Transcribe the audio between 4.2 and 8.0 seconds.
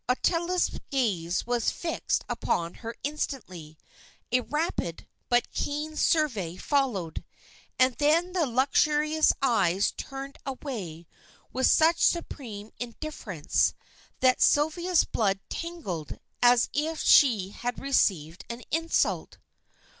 a rapid, but keen survey followed, and